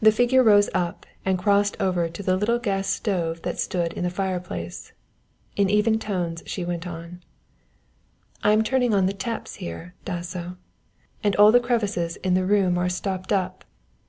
The 0.00 0.12
figure 0.12 0.44
rose 0.44 0.70
up 0.72 1.04
and 1.24 1.36
crossed 1.36 1.76
over 1.80 2.08
to 2.08 2.22
the 2.22 2.36
little 2.36 2.60
gas 2.60 2.86
stove 2.86 3.42
that 3.42 3.58
stood 3.58 3.92
in 3.92 4.04
the 4.04 4.08
fire 4.10 4.38
place. 4.38 4.92
In 5.56 5.68
even 5.68 5.98
tones 5.98 6.44
she 6.46 6.64
went 6.64 6.86
on 6.86 7.24
"I 8.44 8.52
am 8.52 8.62
turning 8.62 8.94
on 8.94 9.06
the 9.06 9.12
taps, 9.12 9.56
here, 9.56 9.94
Dasso, 10.04 10.58
and 11.24 11.34
all 11.34 11.50
the 11.50 11.58
crevices 11.58 12.14
in 12.18 12.34
the 12.34 12.46
room 12.46 12.78
are 12.78 12.88
stopped 12.88 13.32
up. 13.32 13.64